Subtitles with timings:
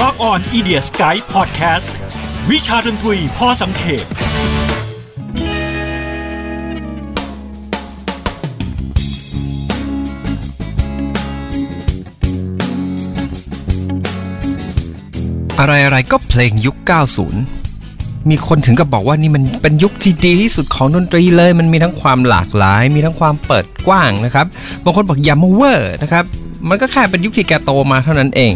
[0.00, 1.92] Rock on i d i a Sky Podcast
[2.50, 4.04] วิชาดนตรีพอสังเขป
[15.58, 16.76] อะไรอะไรก็เพลงยุค
[17.52, 24.46] 90 มีคนถึงกับบอกว่านี่มันเป็นยุคที่ดีที่สุดของดนตรีเลย มันมีทั้งความหลากหลาย มีทั้งความเปิดกว้างนะครับ
[24.84, 26.24] บางคนบอกอย่ามาเวอร์นะครับ
[26.68, 28.54] มันก็แค่เป็นยุคที่แกโตมาเท่านั้นเอง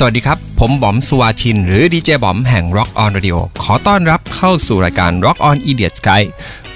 [0.00, 6.22] สวัสดีครับ ผมบอมสุวาชิน หรือดีเจบอมแห่ง Rock on Radio ขอต้อนรับเข้าสู่รายการ Rock on Idiot Sky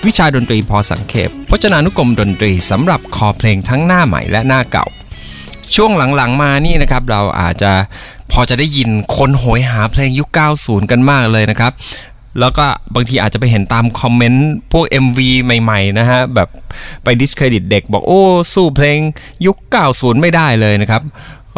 [0.06, 4.86] วิชาดนตรีพอสังเขปพจนานุกรมดนตรีสำหรับคอเพลงทั้งหน้าใหม่และหน้าเก่า
[5.74, 7.72] ช่วงหลังๆมานี่นะครับ เราอาจจะ
[8.32, 10.28] พอจะได้ยินคนโหยหาเพลงยุค
[10.60, 11.72] 90 กันมากเลยนะครับ
[12.40, 16.48] แล้วก็บางทีอาจจะไปเห็นตามคอมเมนต์พวก MV ใหม่ๆนะฮะ แบบ
[17.04, 18.22] ไปดิสเครดิตเด็กบอกโอ้
[18.54, 18.98] สู้เพลง
[19.46, 19.56] ยุค
[19.90, 21.02] 90 ไม่ได้เลยนะครับ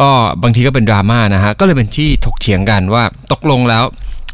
[0.01, 0.09] ก็
[0.42, 3.84] บางทีก็เป็นดราม่านะฮะก็เลยเป็นที่ถกเถียงกันว่าตกลงแล้ว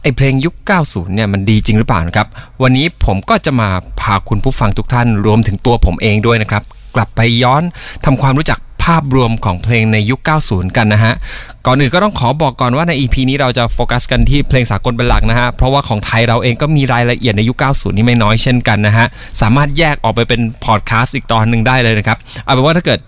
[0.02, 2.26] ไอ้เพลงยุค 90 เนี่ยมันดีจริงหรือเปล่านะครับ
[2.62, 3.68] วันนี้ผมก็จะมา
[4.00, 6.62] พาคุณผู้ฟังทุกท่านรวมถึงตัวผมเองด้วยนะครับ
[6.94, 7.62] กลับไปย้อน
[8.04, 11.14] ทำความรู้จักภาพรวมของเพลงในยุค 90 กันนะฮะ
[11.66, 19.06] ก่อนอื่นก็ต้องขอบอกก่อนว่าใน EP นี้เราจะโฟกัสกันที่เพลงสากลเป็นหลักนะฮะ เพราะว่าของไทยเราเองก็มีรายละเอียดในยุค 90 นี่ไม่น้อยเช่นกันนะฮะ
[19.40, 22.98] สามารถแยกออกไปเป็นพอดแคสต์อีกตอนหนึ่งได้เลยนะครับ เอาเป็นว่าถ้าเกิด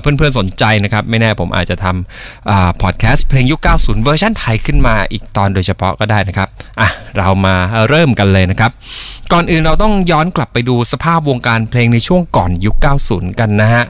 [0.00, 6.48] เพื่อนๆสนใจนะครับ ไม่แน่ผมอาจจะทำพอดแคสต์เพลงยุค 90 เวอร์ชันไทยขึ้นมาอีกตอนโดยเฉพาะก็ได้นะครับ
[6.80, 7.54] อะเรามา
[7.88, 8.70] เริ่มกันเลยนะครับ
[9.32, 12.76] ก่อนอื่นเราต้องย้อนกลับไปดูสภาพวงการเพลงในช่วงก่อนยุค
[13.08, 13.84] 90 กันนะฮะ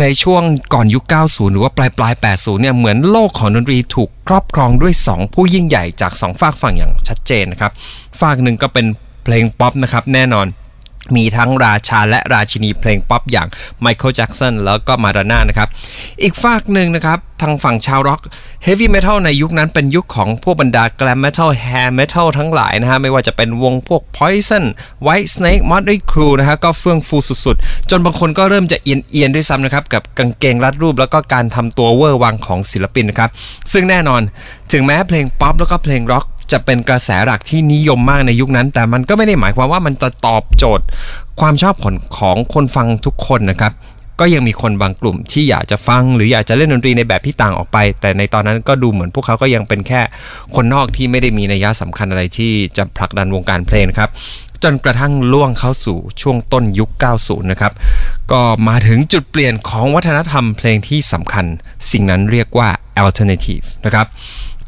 [0.00, 0.42] ในช่วง
[0.74, 7.72] ก่อนยุค 90 หรือว่าปลายปลาย 80 เนี่ยเหมือนโลกของดนตรีถูกครอบครองด้วย 2 ผู้ยิ่งใหญ่จาก 2 ฟากฝั่งอย่างชัดเจนนะครับ
[8.20, 8.86] ฟากหนึ่งก็เป็น
[9.24, 10.46] เพลงป๊อปนะครับแน่นอน
[11.16, 13.48] มีทั้งราชาและราชินีเพลงป๊อปอย่าง
[13.80, 15.68] ไมเคิลแจ็กสันแล้วก็มาดอนน่านะครับ
[16.22, 18.20] อีกฟากหนึ่งนะครับ ทางฝั่งชาวร็อก
[18.62, 24.64] เฮฟวี่เมทัลในยุคนั้นเป็นยุคของพวกบรรดา glam metal hair metal ทั้งหลายนะฮะ ไม่ว่าจะเป็นวงพวก Poison
[25.06, 33.30] Whitesnake Mötley Crüe นะฮะ ก็เฟื่องฟูสุดๆ จนบางคนก็เริ่มจะเอียนๆด้วยซ้ำนะครับ กับกางเกงรัดรูปแล้วก็การทำตัวเวอร์วังของศิลปินนะครับ
[33.72, 34.22] ซึ่งแน่นอน
[34.72, 40.84] ถึงแม้เพลงป๊อปแล้วก็เพลงร็อก จะเป็นกระแสหลักที่นิยมมากในยุคนั้น แต่มันก็ไม่ได้หมายความว่ามันจะตอบโจทย์
[41.40, 43.74] ความชอบของของคนฟังทุกคนนะครับ
[44.20, 50.00] ก็ยังมีคนบางกลุ่มที่อยากจะฟัง หรืออยากจะเล่นดนตรีในแบบที่ต่างออกไป แต่ในตอนนั้นก็ดูเหมือนพวกเขาก็ยังเป็นแค่
[50.54, 54.10] คนนอกที่ไม่ได้มีนัยยะสำคัญอะไรที่จะผลักดันวงการเพลงครับ
[54.62, 56.90] จนกระทั่งล่วงเข้าสู่ช่วงต้นยุค
[57.20, 57.72] 90 นะครับ
[58.32, 61.44] ก็มาถึงจุดเปลี่ยนของวัฒนธรรมเพลงที่สำคัญ
[61.90, 62.68] สิ่งนั้นเรียกว่า
[63.02, 64.06] alternative นะครับ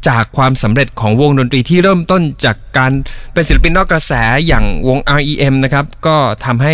[0.07, 2.91] จากความสำเร็จของวงดนตรีที่เริ่มต้นจากการ
[3.33, 4.13] เป็นศิลปินนอกกระแส
[4.47, 6.73] อย่างวง REM นะครับก็ทำให้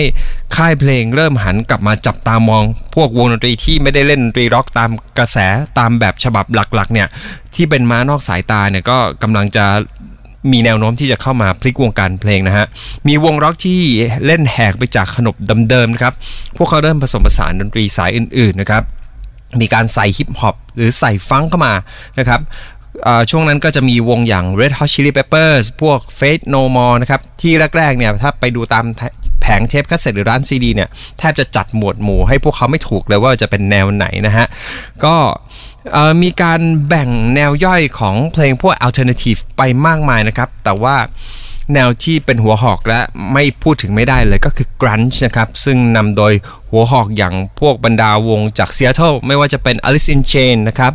[0.56, 2.64] ค่ายเพลงเริ่มหันกลับมาจับตามอง
[2.96, 5.38] พวกวงดนตรีที่ไม่ได้เล่นดนตรีร็อกตามกระแส
[5.80, 7.08] ตามแบบฉบับหลักๆเนี่ย
[7.56, 9.66] ที่เป็นม้านอกสายตาเนี่ยก็กำลังจะ
[10.52, 12.66] มีแนวโน้มที่จะเข้ามาพลิกวงการเพลงนะฮะ
[13.08, 13.80] มีวงร็อกที่
[14.25, 15.35] เล่นแหกไปจากขนบ
[15.69, 16.14] เดิมๆนะครับ
[16.58, 18.84] พวกเขาเริ่มผสมผสานดนตรีสายอื่นๆนะครับ
[19.62, 21.74] มีการใส่ฮิปฮอปหรือใส่ฟังเข้ามา
[22.19, 22.41] นะครับ
[23.30, 28.86] ช่วงนั้นก็จะมีวงอย่าง Red Hot Chili Peppers พวก Faith No More นะครับ ที่แรกๆเนี่ยถ้าไปดูตาม
[29.42, 30.90] แผงเทปคาสเซ็ตหรือร้านซีดีเนี่ย
[31.20, 34.48] แทบจะจัดหมวดหมู่ให้พวกเขาไม่ถูกเลยว่าจะเป็นแนวไหนนะฮะ
[35.06, 35.16] ก็
[36.24, 40.96] มีการแบ่งแนวย่อยของเพลงพวก Alternative ไปมากมายนะครับ แต่ว่า
[41.74, 43.00] แนวที่เป็นหัวหอกและ
[43.34, 46.34] ไม่พูดถึงไม่ได้เลยก็คือ grunge นะครับ ซึ่งนำโดย
[46.72, 50.94] หัวหอกอย่างพวกบรรดาวงจากเซีแอตลไม่ว่าจะเป็น Alice in Chains นะครับ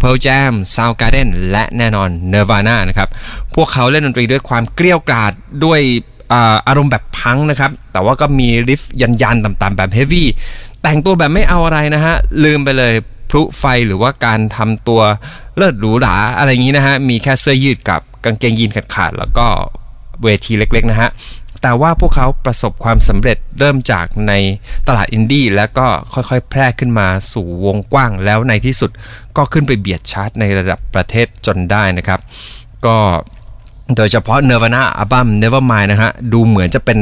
[0.00, 3.08] Pearl Jam Soundgarden และแน่นอน Nirvana นะครับ
[3.54, 5.32] พวกเขาเล่นดนตรีด้วยความเกลี้ยวกราด
[5.64, 5.80] ด้วย
[6.68, 8.82] อารมณ์แบบพังนะครับ แต่ว่าก็มีริฟ
[9.22, 10.28] ยันๆต่ำๆแบบเฮฟวี่
[10.82, 12.94] แต่งตัวแบบไม่เอาอะไรนะฮะ ลืมไปเลย
[13.30, 15.00] พลุไฟหรือว่าการทำตัว
[15.56, 19.46] เลิศหรูหราอะไรอย่างนี้นะฮะ มีแค่เสื้อยืดกับกางเกงยีนขาดๆแล้วก็
[20.22, 21.10] เวทีเล็กๆนะฮะ
[21.62, 24.32] แต่ว่าพวกเขาประสบความสำเร็จเริ่มจากใน
[24.88, 28.90] ตลาดอินดี้แล้วก็ค่อยๆ แพร่ขึ้นมาสู่วงกว้างแล้วในที่สุด
[29.36, 32.20] ก็ขึ้นไปเบียดชาร์ตในระดับประเทศจนได้นะครับ
[32.86, 32.96] ก็
[33.96, 36.98] โดยเฉพาะ Nirvana อัลบั้ม Nevermind นะฮะดูเหมือนจะเป็น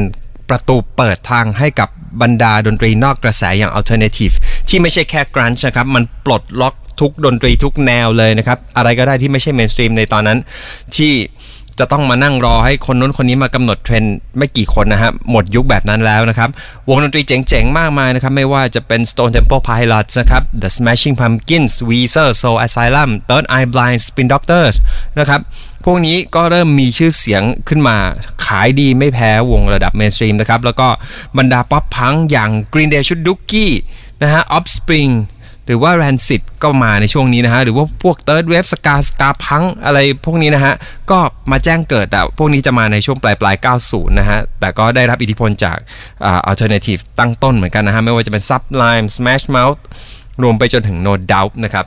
[0.49, 1.89] ประตูเปิดทางให้กับ
[2.21, 4.35] บรรดาดนตรีนอกกระแสอย่าง Alternative
[4.67, 10.37] ที่ไม่ใช่แค่ Grunge นะครับ มันปลดล็อก ทุกดนตรีทุกแนวเลยนะครับ อะไรก็ได้ที่ไม่ใช่ mainstream ในตอนนั้น
[10.95, 11.13] ที่
[11.81, 16.49] จะต้องมานั่งรอให้คนนู้นคนนี้มากำหนดเทรนด์ไม่กี่คนนะฮะหมดยุคแบบนั้นแล้วนะครับ
[16.89, 23.69] วงดนตรีเจ๋งๆ มากมายนะครับ ไม่ว่าจะเป็น Stone Temple Pilots นะครับ The Smashing Pumpkins Weezer Soul Asylum Third Eye
[23.73, 24.75] Blind Spin Doctors
[25.19, 25.41] นะครับ
[25.85, 27.97] พวกนี้ก็เริ่มมีชื่อเสียงขึ้นมา
[28.45, 30.87] ขายดีไม่แพ้วงระดับ mainstream นะครับ แล้วก็
[31.37, 33.71] บรรดา pop punk อย่าง Green Day ชุด Dookie
[34.21, 35.11] นะฮะ Offspring
[35.67, 40.73] หรือว่า Rancid ก็มาในช่วงนี้นะฮะ หรือว่าพวก third wave ska ska punk อะไรพวกนี้นะฮะ
[41.11, 41.19] ก็
[41.51, 43.55] มาแจ้งเกิดอะพวกนี้จะมาในช่วงปลายปลาย
[43.85, 45.77] 90 นะฮะ แต่ก็ได้รับอิทธิพลจาก
[46.25, 49.83] อ่า alternative ตั้งต้นเหมือนกันนะฮะ ไม่ว่าจะเป็น Sublime Smash Mouth
[50.43, 51.85] รวมไปจนถึงโนด o u b t นะครับ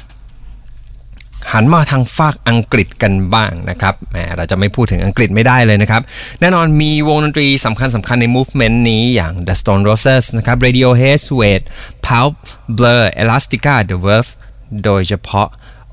[1.52, 6.02] หันมาทางฟากอังกฤษกันบ้างนะครับแหมเราจะไม่พูดถึงอังกฤษไม่ได้เลยนะครับ
[6.40, 11.64] แน่นอนมีวงดนตรีสำคัญสำคัญใน movement นี้อย่าง The Stone Roses นะครับ Radiohead Suede
[12.06, 12.32] Pulp
[12.76, 14.30] Blur Elastica The Verve
[14.84, 15.48] โดยเฉพาะ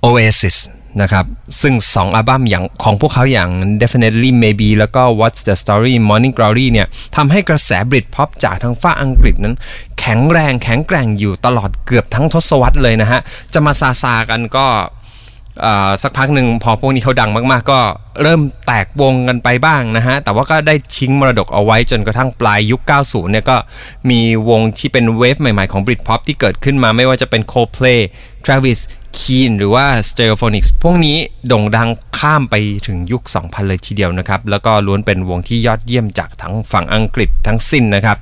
[0.05, 0.57] Oasis
[1.01, 1.25] นะครับ
[1.61, 3.49] ซึ่ง 2 อัลบั้มอย่างของพวกเขาอย่าง
[3.81, 9.55] Definitely Maybe แล้วก็ What's the Story Morning Glory เนี่ยทำให้กระแสบริดพ็อปจากทางฝ้าอังกฤษนั้น
[9.99, 13.19] แข็งแรงแข็งแกร่งอยู่ตลอดเกือบทั้งทศวรรษเลยนะฮะ
[13.53, 14.67] จะมาซาซากันก็
[16.04, 17.80] สักพักหนึ่งพอพวกนี้เขาดังมากๆ ก็
[18.21, 23.57] เริ่มแตกวงกันไปบ้างนะฮะ แต่ว่าก็ได้ทิ้งมรดกเอาไว้จนกระทั่งปลายยุค 90 เนี่ยก็
[24.09, 24.19] มี
[24.50, 28.00] วงที่เป็นเวฟใหม่ๆของ Britpop ที่เกิดขึ้นมาไม่ว่าจะเป็น Coldplay
[28.45, 28.81] Travis
[29.18, 31.18] Keen หรือว่า Stereophonics พวกนี้
[31.48, 32.56] โด่งดังข้ามไป
[32.88, 38.18] ถึงยุค 2000 เลยทีเดียวนะครับ แล้วก็ล้วนเป็นวงที่ยอดเยี่ยมจากทั้งฝั่งอังกฤษทั้งสิ้นนะครับ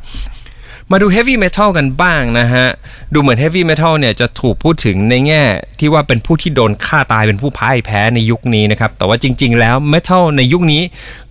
[0.91, 2.67] มาดู Heavy Metal กันบ้างนะฮะ
[3.13, 5.43] ดูเหมือน Heavy Metal เนี่ยจะถูกพูดถึงในแง่
[5.79, 10.81] ที่ว่าเป็นผู้ที่โดนฆ่าตายเป็นผู้พ่ายแพ้ในยุคนี้นะครับ แต่ว่าจริง ๆ แล้ว Metal ในยุคนี้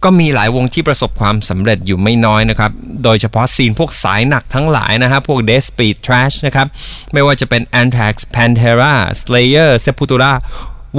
[0.04, 2.70] ก็มีหลายวงที่ประสบความสำเร็จอยู่ไม่น้อยนะครับ
[3.04, 6.66] โดยเฉพาะซีนพวกสายหนักทั้งหลายนะฮะ พวก Death Speed Trash นะครับ
[7.12, 10.32] ไม่ว่าจะเป็น Anthrax Pantera Slayer Sepultura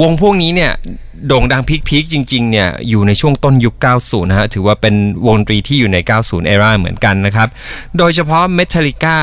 [0.02, 0.72] วงพวกนี้เนี่ย
[1.28, 4.96] โด่งดังพีคๆจริงๆเนี่ยอยู่ในช่วงต้นยุค 90 นะฮะถือว่าเป็น
[5.26, 7.50] วงดนตรีที่อยู่ใน 90 era เหมือนกันนะครับ
[7.98, 9.18] โดยเฉพาะ Metallica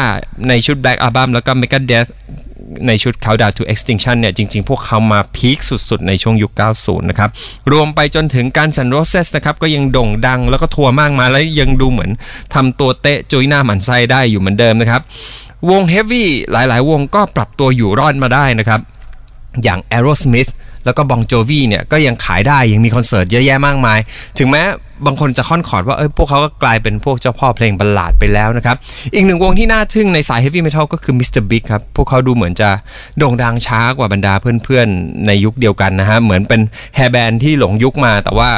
[0.48, 2.10] ในชุด Black Album แล้วก็ Megadeth
[2.86, 7.30] ในชุด Countdown to Extinction เนี่ยจริงๆ พวกเขามาพีคสุดๆ ในช่วงยุค 90 นะครับ
[7.72, 12.10] รวมไปจนถึงการ San Roses นะครับ ก็ยังโด่งดังแล้วก็ทัวร์มากมาแล้วยังดูเหมือน
[12.54, 15.02] ทำตัวเตะจุยหน้าหมันไส้ได้อยู่เหมือนเดิมนะครับ
[15.70, 18.80] วง Heavy หลายๆ วงก็ปรับตัวอยู่รอดมาได้นะครับ
[19.64, 20.50] อย่าง Aerosmith
[20.84, 23.98] แล้วก็บองโจวีเนี่ยก็ยังขายได้ยังมีคอนเสิร์ตเยอะแยะมากมาย
[24.38, 24.62] ถึงแม้
[25.06, 28.76] บางคนจะค่อนขอดว่าเอ้ยพวกเขาก็กลายเป็นพวกเจ้าพ่อเพลงบัลลาดไปแล้วนะครับ
[29.14, 31.42] อีกหนึ่งวงที่น่าทึ่งในสายเฮฟวี่เมทัลก็คือ Mr.
[31.50, 32.70] Big ครับ พวกเขาดูเหมือนจะ
[33.18, 36.60] โด่งดังช้ากว่าบรรดาเพื่อนๆ ในยุคเดียวกันนะฮะ เหมือนเป็น
[36.96, 38.50] hair band ที่หลงยุคมา แต่ว่า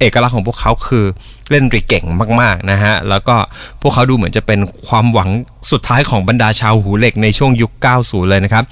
[0.00, 1.04] เอกลักษณ์ของพวกเขาคือ
[1.50, 2.04] เล่นดนตรีเก่ง
[2.40, 3.36] มากๆนะฮะ แล้วก็
[3.82, 5.28] พวกเขาดูเหมือนจะเป็นความหวัง
[5.72, 8.64] สุดท้ายของบรรดาชาวหูเหล็กในช่วงยุค 90 เลยนะครับ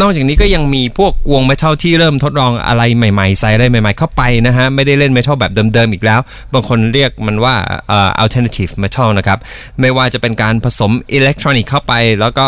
[0.00, 6.20] นอกจากนี้ก็ยังมีพวกวงเมทัลที่เริ่มทดลองอะไรใหม่ๆ ใส่อะไรใหม่ๆ เข้าไปนะฮะ ไม่ได้เล่นเมทัลแบบเดิมๆ อีกแล้ว
[6.52, 7.54] บางคนเรียกมันว่า
[7.88, 9.38] เอ่อ alternative metal นะครับ
[9.80, 12.46] ไม่ว่าจะเป็นการผสมอิเล็กทรอนิกส์เข้าไปแล้วก็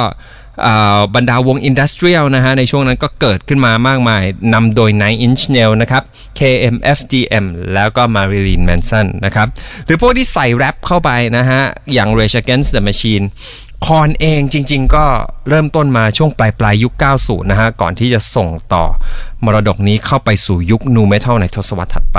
[1.15, 4.23] บรรดาวง industrial นะฮะในช่วงนั้นก็เกิดขึ้นมามากมาย
[4.55, 6.03] นำโดย Nine Inch Nails นะครับ
[6.39, 9.49] KMFDM แล้วก็ Marilyn Manson นะครับ
[9.85, 11.63] หรือพวกที่ใส่แรปเข้าไปนะฮะ
[11.93, 13.25] อย่าง Rage Against the Machine
[13.87, 15.07] Korn เองจริง ๆ ก็
[15.49, 16.93] เริ่มต้นมาช่วงปลายปลายยุค
[17.23, 18.85] 90 นะฮะ ก่อนที่จะส่งต่อ
[19.45, 22.19] มรดกนี้เข้าไปสู่ยุคนูเมทัลในทศวรรษถัดไป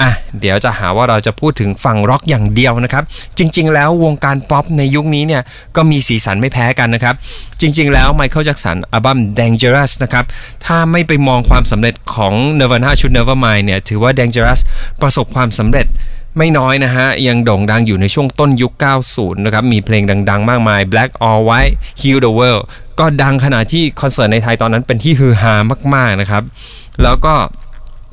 [0.00, 0.10] อะ
[0.40, 3.04] เดี๋ยวจะหาว่าเราจะพูดถึงฝั่งร็อกอย่างเดียวนะครับ
[3.38, 5.42] จริง ๆ แล้ววงการป๊อปในยุคนี้เนี่ย
[5.76, 7.14] ก็มีสีสันไม่แพ้กันนะครับ
[7.60, 10.24] จริง ๆ แล้วไมเคิลแจ็กสันอัลบั้ม Dangerous นะครับ
[10.64, 14.60] ถ้าไม่ไปมองความสำเร็จของ Nirvana ชุด Nevermind เนี่ยถือว่า Dangerous
[15.02, 15.88] ประสบความสำเร็จ
[16.38, 18.72] ไม่น้อยนะฮะ ยังโด่งดังอยู่ในช่วงต้นยุค
[19.08, 22.64] 90 นะครับ มีเพลงดัง ๆ มากมาย Black or White Heal the World
[22.98, 25.54] ก็ดังขนาดที่คอนเสิร์ตในไทยตอนนั้นเป็นที่ฮือฮา
[25.94, 26.42] มาก ๆ นะครับ
[27.02, 27.34] แล้วก็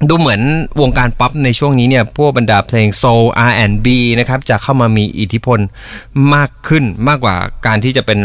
[0.08, 0.42] ดูเหมือน
[0.82, 3.88] วงการป๊อปในช่วงนี้เนี่ย พวกบรรดาเพลงโซล R&B
[4.20, 5.60] นะครับ จะเข้ามามีอิทธิพล
[6.34, 8.20] มากขึ้นมากกว่าการที่จะเป็น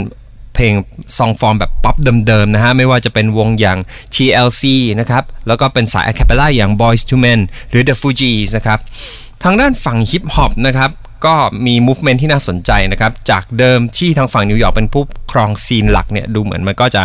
[0.54, 0.74] เพลง
[1.16, 3.78] song form แบบป๊อปเดิมๆนะฮะ ไม่ว่าจะเป็นวงอย่าง
[4.14, 4.62] TLC
[5.00, 7.40] นะครับ แล้วก็เป็นสาย a cappella อย่าง Boyz II Men
[7.70, 8.78] หรือ The Fugees นะครับ
[9.42, 10.90] ทางด้านฝั่งฮิปฮอปนะครับ
[11.26, 11.34] ก็
[11.66, 17.02] มี movement ที่น่าสนใจนะครับ จากเดิมที่ทางฝั่งนิวยอร์กเป็นผู้ครองซีนหลักเนี่ยดูเหมือนมันก็จะ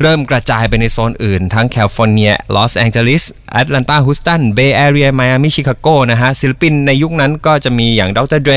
[0.00, 3.22] เริ่มกระจายไปในโซนอื่น ทั้งแคลิฟอร์เนียลอสแองเจลิส
[3.52, 8.40] แอตแลนตาฮูสตันเบย์แอเรียไมอามีชิคาโกนะฮะศิลปินในยุคนั้นก็จะมีอย่าง Dr.
[8.42, 8.54] Dre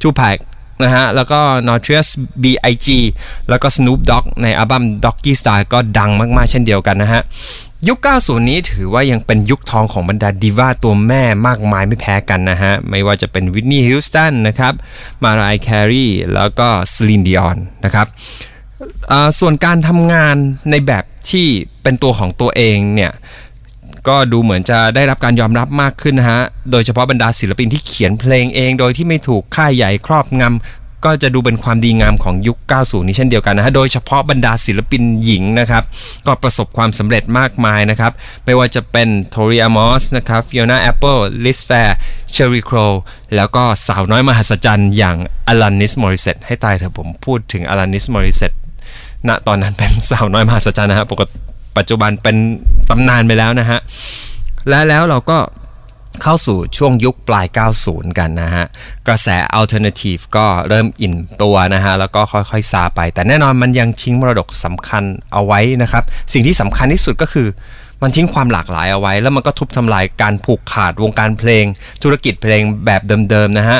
[0.00, 0.38] ทูแพค
[0.84, 2.08] นะฮะ แล้วก็ Notorious
[2.42, 2.88] B.I.G.
[3.48, 7.22] แล้วก็ Snoop Dogg ในอัลบั้ม Doggy Style ก็ดังมาก ๆ เช่นเดียวกันนะฮะ
[7.88, 14.72] ยุค 90 นี้ถือว่ายังเป็นยุคทองของบรรดาดิว่าตัวแม่มากมายไม่แพ้กันนะฮะ ไม่ว่าจะเป็นวิทนีย์ฮิวสตันนะครับ
[15.22, 18.06] มารายแครีแล้วก็เซลีนดิออนนะครับ
[19.38, 20.36] ส่วนการทำงาน
[20.70, 21.46] ในแบบที่
[21.82, 23.12] เป็นตัวของตัวเองเนี่ย
[24.08, 35.84] ก็ดูเหมือนจะได้รับการยอมรับมากขึ้นนะฮะ โดยเฉพาะบรรดาศิลปินที่เขียนเพลงเอง โดยที่ไม่ถูกค่ายใหญ่ครอบงำ ก็จะดูเป็นความดีงามของยุค 90 นี้เช่นเดียวกันนะฮะ โดยเฉพาะบรรดาศิลปินหญิงนะครับ
[36.26, 38.12] ก็ประสบความสำเร็จมากมายนะครับ
[38.44, 41.96] ไม่ว่าจะเป็นโทริอามอสนะครับฟิโอนาแอปเปิลลิซแฟร์
[42.32, 42.76] เชอริลโครว์
[43.36, 45.16] แล้วก็สาวน้อยมหัศจรรย์อย่าง
[45.48, 48.52] อลันนิสมอริเซตให้ตายเถอะผมพูดถึงอลันนิสมอริเซต
[49.28, 51.32] ณตอนนั้นเป็นสาวน้อยมหัศจรรย์นะฮะปกติ
[51.76, 52.36] ปัจจุบันเป็น
[52.90, 53.78] ตำนานไปแล้วนะฮะ
[54.68, 55.38] และแล้วเราก็
[56.22, 57.46] เข้าสู่ช่วงยุคปลาย
[57.82, 58.64] 90 กันนะฮะ
[59.06, 59.28] กระแส
[59.58, 67.48] Alternative ก็เริ่มอิ่มตัวนะฮะ แล้วก็ค่อยๆ ซาไป แต่แน่นอนมันยังทิ้งมรดกสำคัญเอาไว้นะครับ สิ่งที่สำคัญที่สุดก็คือ
[68.02, 71.64] มันทิ้งความหลากหลายเอาไว้ แล้วมันก็ทุบทำลายการผูกขาดวงการเพลง
[72.02, 73.78] ธุรกิจเพลงแบบเดิม ๆ นะฮะ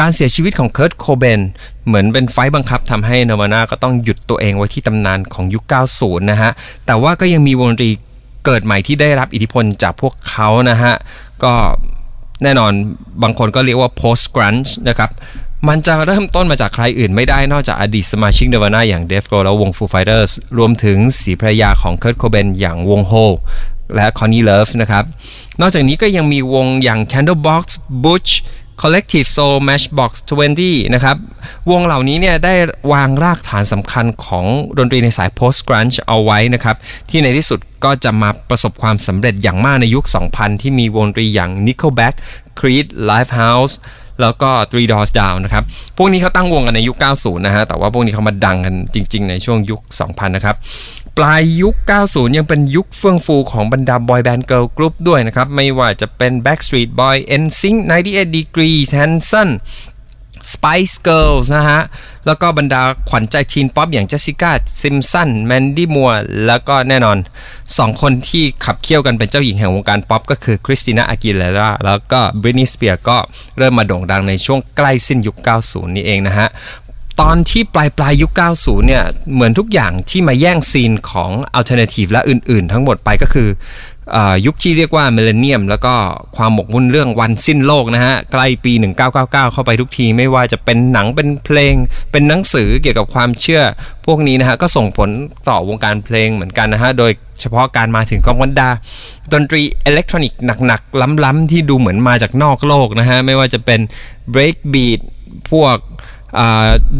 [0.00, 1.40] การเสียชีวิตของเคิร์ตโคเบน
[1.86, 5.64] เหมือนเป็นไฟบังคับทำให้เนอร์วานาก็ต้องหยุดตัวเองไว้ที่ตำนานของยุค
[5.96, 6.50] 90 นะฮะ
[6.86, 7.90] แต่ว่าก็ยังมีวงดนตรี
[8.46, 10.94] เกิดใหม่ที่ได้รับอิทธิพลจากพวกเขานะฮะ
[11.44, 11.54] ก็
[12.42, 12.72] แน่นอน
[13.22, 15.10] บางคนก็เรียกว่า post grunge นะครับ
[15.68, 23.12] มันจะเริ่มต้นมาจากใครอื่นไม่ได้นอกจากอดีตสมาชิกเนอร์วานาอย่างเดฟโกรลและวง Foo Fighters รวมถึงศรีภรรยาของเคิร์ตโคเบนอย่างวงโฮ
[23.94, 25.04] และคอร์ทนีย์เลิฟนะครับ
[25.60, 27.64] นอกจากนี้ก็ยังมีวงอย่าง Candlebox
[28.04, 28.32] Bush
[28.80, 30.12] Collective Soul Matchbox
[30.52, 31.16] 20 นะครับ
[31.70, 32.54] วงเหล่านี้เนี่ยได้
[32.92, 34.46] วางรากฐานสำคัญของ
[34.78, 36.76] ดนตรีในสาย Post Grunge เอาไว้นะครับ
[37.08, 42.14] ที่ในที่สุดก็จะมาประสบความสำเร็จอย่างมากในยุค 2000 ที่มีวงดนตรีอย่าง Nickelback
[42.58, 43.74] Creed Lifehouse
[44.20, 45.64] แล้วก็ Three Doors Down นะครับ
[45.96, 50.56] พวกนี้เขาตั้งวงกันในยุค 90 นะฮะ แต่ว่าพวกนี้เขามาดังกันจริง ๆ ในช่วงยุค 2000 นะครับ
[51.18, 51.74] ปลายยุค
[52.06, 59.48] 90 ยังเป็นยุคเฟื่องฟูของบรรดาบอยแบนด์เกิร์ลกรุ๊ปด้วยนะครับ ไม่ว่าจะเป็น Backstreet Boys NSYNC 98 Degrees Hanson
[60.52, 61.80] Spice Girls นะฮะ
[62.26, 66.10] แล้วก็บรรดาขวัญใจ teen pop อย่างเจสสิก้าซิมสันแมนดี้มัวร์
[66.46, 67.16] แล้วก็แน่นอน
[67.58, 73.16] 2 คนที่ขับเคี่ยวกันเป็นเจ้าหญิงแห่งวงการป๊อปก็คือคริสติน่าอากิเลราแล้วก็บริตนีย์สเปียร์สก็
[73.58, 76.48] เริ่มมาโด่งดังในช่วงใกล้สิ้นยุค 90 นี่เองนะฮะ
[77.20, 78.30] ตอนที่ปลายปลายยุค
[78.60, 83.48] 90 เนี่ย เหมือนทุกอย่างที่มาแย่งซีนของ Alternative และอื่น ๆ ทั้งหมดไปก็คือ
[84.46, 85.94] ยุคที่เรียกว่าเมเลเนียม แล้วก็
[86.36, 88.72] ความหมกมุ่นเรื่องวันสิ้นโลกนะฮะ ใกล้ปี
[89.08, 91.74] 1999 เข้าไปทุกทีไม่ว่าจะเป็นหนังเป็นเพลง
[92.12, 93.62] เป็นหนังสือเกี่ยวกับความเชื่อ
[94.06, 95.10] พวกนี้นะฮะ ก็ส่งผล
[95.48, 98.68] ต่อวงการเพลงเหมือนกันนะฮะ โดยเฉพาะการมาถึงของบรรดา
[99.32, 103.80] ดนตรีอิเล็กทรอนิกส์หนักๆ ล้ำๆ ที่ดูเหมือนมาจากนอกโลกนะฮะ ไม่ว่าจะเป็น
[104.34, 105.00] break beat
[105.50, 105.76] พวก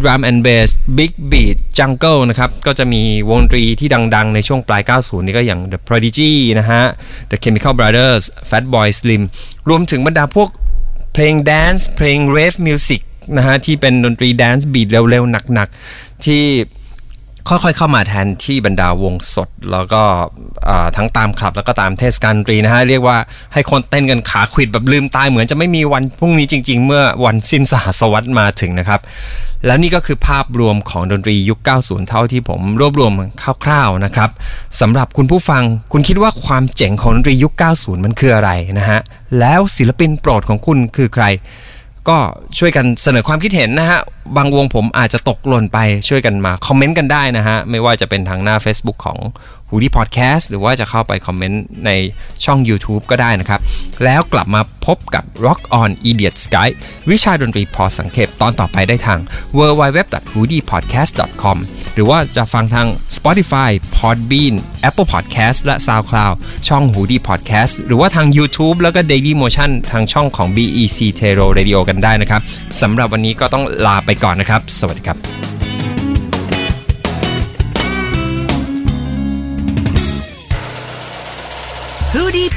[0.06, 0.68] drum and bass
[0.99, 6.82] big beat jungle นะครับ ก็จะมีวงดนตรีที่ดังๆ ในช่วงปลาย 90 นี่ก็อย่าง The Prodigy นะฮะ
[7.30, 9.22] The Chemical Brothers Fatboy Slim
[9.68, 10.48] รวมถึงบรรดาพวก
[11.14, 13.00] เพลงแดนซ์เพลง rave music
[13.36, 16.44] นะฮะ ที่เป็นดนตรี dance beat เร็วๆ หนักๆ ที่
[17.49, 20.02] ค่อยๆเข้ามาแทนที่บรรดาวงสด แล้วก็
[20.96, 23.16] ทั้งตามคลับแล้วก็ตามเทศกาลดนตรีนะฮะ เรียกว่า
[23.52, 29.00] ให้คนเต้นกันขาขวิดแบบลืมตายเหมือนจะไม่มีวันพรุ่งนี้จริง ๆ เมื่อวันสิ้นสหัสวรรษมาถึงนะครับ
[29.66, 33.12] แล้วนี่ก็คือภาพรวมของดนตรียุค 90 เท่าที่ผมรวบรวม
[33.64, 34.30] คร่าวๆนะครับ
[34.80, 39.00] สำหรับคุณผู้ฟังคุณคิดว่าความเจ๋งของดนตรียุค 90 มันคืออะไรนะฮะ
[39.38, 41.25] แล้วศิลปินโปรดของคุณคือใคร
[42.09, 42.18] ก็
[42.59, 44.00] ช่วยกันเสนอความคิดเห็นนะฮะ
[44.37, 45.78] บางวงผมอาจจะตกหล่นไป
[46.09, 49.18] ช่วยกันมา คอมเมนต์กันได้นะฮะ ไม่ว่าจะเป็นทางหน้า Facebook ของ
[49.72, 51.90] h o ดี้พอดแคสต์หรือว่าจะเข้าไปคอมเมนต์ใน
[52.44, 53.60] ช่อง YouTube ก็ได้นะครับ
[54.04, 56.68] แล้วกลับมาพบกับ Rock on Idiot Sky
[57.10, 59.18] วิชาดนตรีพอสังเขปตอนต่อไปได้ทาง
[59.56, 59.98] w w w
[60.32, 61.12] h o o d i e p o d c a s t
[61.42, 61.58] c o m
[61.94, 62.86] หรือว่าจะฟังทาง
[63.16, 64.54] Spotify, Podbean,
[64.88, 66.34] Apple Podcast และ SoundCloud
[66.68, 71.78] ช่อง Hoodie Podcast หรือว่าทาง YouTube แล้วก็ Daily Motion ทางช่องของ BEC t e r o Radio
[71.88, 72.42] กันได้นะครับ
[72.80, 75.41] สำหรับวันนี้ก็ต้องลาไปก่อนนะครับ สวัสดีครับ